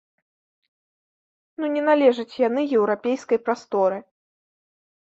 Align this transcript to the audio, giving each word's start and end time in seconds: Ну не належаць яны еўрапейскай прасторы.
Ну 1.61 1.69
не 1.75 1.85
належаць 1.91 2.39
яны 2.47 2.61
еўрапейскай 2.81 3.39
прасторы. 3.47 3.97